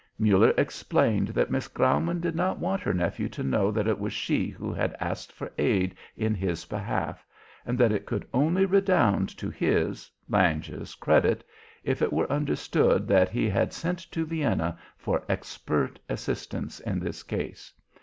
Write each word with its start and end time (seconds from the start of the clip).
Muller 0.17 0.51
explained 0.57 1.27
that 1.27 1.51
Miss 1.51 1.67
Graumann 1.67 2.21
did 2.21 2.33
not 2.35 2.57
want 2.57 2.81
her 2.81 2.91
nephew 2.91 3.29
to 3.29 3.43
know 3.43 3.69
that 3.69 3.85
it 3.87 3.99
was 3.99 4.13
she 4.13 4.47
who 4.49 4.73
had 4.73 4.95
asked 4.99 5.31
for 5.31 5.51
aid 5.59 5.93
in 6.17 6.33
his 6.33 6.65
behalf, 6.65 7.23
and 7.67 7.77
that 7.77 7.91
it 7.91 8.07
could 8.07 8.27
only 8.33 8.65
redound 8.65 9.29
to 9.37 9.47
his, 9.51 10.09
Lange's, 10.27 10.95
credit 10.95 11.43
if 11.83 12.01
it 12.01 12.11
were 12.11 12.31
understood 12.31 13.07
that 13.09 13.29
he 13.29 13.47
had 13.47 13.73
sent 13.73 13.99
to 14.11 14.25
Vienna 14.25 14.75
for 14.97 15.21
expert 15.29 15.99
assistance 16.09 16.79
in 16.79 16.99
this 16.99 17.21
case. 17.21 17.71